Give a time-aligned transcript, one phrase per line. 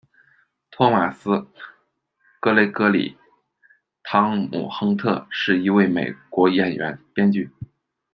[0.71, 1.29] 托马斯·
[2.39, 3.19] 格雷戈里
[4.01, 7.51] “汤姆”·亨特，是一位美国演员、编剧。